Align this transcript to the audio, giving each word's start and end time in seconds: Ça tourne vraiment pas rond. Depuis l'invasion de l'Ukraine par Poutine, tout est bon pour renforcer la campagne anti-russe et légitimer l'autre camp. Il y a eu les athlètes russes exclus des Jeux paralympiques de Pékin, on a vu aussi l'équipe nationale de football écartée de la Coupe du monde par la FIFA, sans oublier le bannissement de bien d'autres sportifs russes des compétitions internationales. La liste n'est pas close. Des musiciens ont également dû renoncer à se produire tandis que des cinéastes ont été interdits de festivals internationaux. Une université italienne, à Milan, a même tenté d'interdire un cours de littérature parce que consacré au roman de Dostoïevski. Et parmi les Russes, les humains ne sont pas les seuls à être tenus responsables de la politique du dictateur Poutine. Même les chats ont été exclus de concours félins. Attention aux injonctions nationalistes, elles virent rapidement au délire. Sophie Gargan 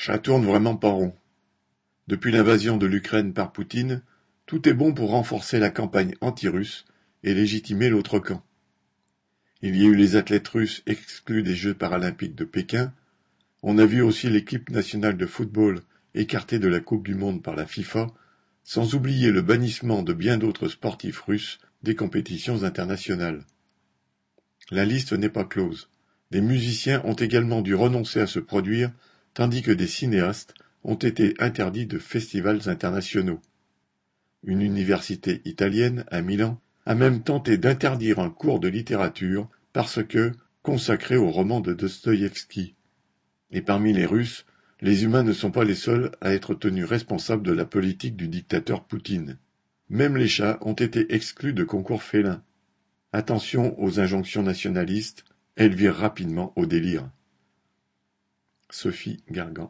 Ça 0.00 0.18
tourne 0.18 0.46
vraiment 0.46 0.76
pas 0.76 0.88
rond. 0.88 1.14
Depuis 2.08 2.32
l'invasion 2.32 2.78
de 2.78 2.86
l'Ukraine 2.86 3.34
par 3.34 3.52
Poutine, 3.52 4.00
tout 4.46 4.66
est 4.66 4.72
bon 4.72 4.94
pour 4.94 5.10
renforcer 5.10 5.58
la 5.58 5.68
campagne 5.68 6.14
anti-russe 6.22 6.86
et 7.22 7.34
légitimer 7.34 7.90
l'autre 7.90 8.18
camp. 8.18 8.42
Il 9.60 9.76
y 9.76 9.84
a 9.84 9.88
eu 9.88 9.94
les 9.94 10.16
athlètes 10.16 10.48
russes 10.48 10.82
exclus 10.86 11.42
des 11.42 11.54
Jeux 11.54 11.74
paralympiques 11.74 12.34
de 12.34 12.46
Pékin, 12.46 12.94
on 13.62 13.76
a 13.76 13.84
vu 13.84 14.00
aussi 14.00 14.30
l'équipe 14.30 14.70
nationale 14.70 15.18
de 15.18 15.26
football 15.26 15.82
écartée 16.14 16.58
de 16.58 16.68
la 16.68 16.80
Coupe 16.80 17.04
du 17.04 17.14
monde 17.14 17.42
par 17.42 17.54
la 17.54 17.66
FIFA, 17.66 18.06
sans 18.64 18.94
oublier 18.94 19.30
le 19.30 19.42
bannissement 19.42 20.02
de 20.02 20.14
bien 20.14 20.38
d'autres 20.38 20.68
sportifs 20.68 21.20
russes 21.20 21.58
des 21.82 21.94
compétitions 21.94 22.64
internationales. 22.64 23.44
La 24.70 24.86
liste 24.86 25.12
n'est 25.12 25.28
pas 25.28 25.44
close. 25.44 25.90
Des 26.30 26.40
musiciens 26.40 27.02
ont 27.04 27.12
également 27.12 27.60
dû 27.60 27.74
renoncer 27.74 28.20
à 28.20 28.26
se 28.26 28.38
produire 28.38 28.92
tandis 29.34 29.62
que 29.62 29.70
des 29.70 29.86
cinéastes 29.86 30.54
ont 30.84 30.96
été 30.96 31.34
interdits 31.38 31.86
de 31.86 31.98
festivals 31.98 32.68
internationaux. 32.68 33.40
Une 34.42 34.62
université 34.62 35.42
italienne, 35.44 36.04
à 36.10 36.22
Milan, 36.22 36.60
a 36.86 36.94
même 36.94 37.22
tenté 37.22 37.58
d'interdire 37.58 38.18
un 38.18 38.30
cours 38.30 38.58
de 38.58 38.68
littérature 38.68 39.48
parce 39.72 40.02
que 40.02 40.32
consacré 40.62 41.16
au 41.16 41.30
roman 41.30 41.60
de 41.60 41.72
Dostoïevski. 41.72 42.74
Et 43.50 43.60
parmi 43.60 43.92
les 43.92 44.06
Russes, 44.06 44.46
les 44.80 45.04
humains 45.04 45.22
ne 45.22 45.32
sont 45.32 45.50
pas 45.50 45.64
les 45.64 45.74
seuls 45.74 46.10
à 46.20 46.32
être 46.32 46.54
tenus 46.54 46.86
responsables 46.86 47.42
de 47.42 47.52
la 47.52 47.66
politique 47.66 48.16
du 48.16 48.28
dictateur 48.28 48.84
Poutine. 48.84 49.38
Même 49.90 50.16
les 50.16 50.28
chats 50.28 50.58
ont 50.62 50.72
été 50.74 51.14
exclus 51.14 51.52
de 51.52 51.64
concours 51.64 52.02
félins. 52.02 52.42
Attention 53.12 53.78
aux 53.82 54.00
injonctions 54.00 54.42
nationalistes, 54.42 55.24
elles 55.56 55.74
virent 55.74 55.96
rapidement 55.96 56.52
au 56.56 56.64
délire. 56.64 57.10
Sophie 58.70 59.22
Gargan 59.30 59.68